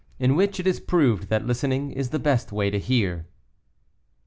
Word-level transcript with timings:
IN 0.17 0.35
WHICH 0.35 0.59
IT 0.59 0.65
IS 0.65 0.79
PROVED 0.79 1.29
THAT 1.29 1.45
LISTENING 1.45 1.91
IS 1.91 2.09
THE 2.09 2.17
BEST 2.17 2.51
WAY 2.51 2.71
TO 2.71 2.79
HEAR. 2.79 3.27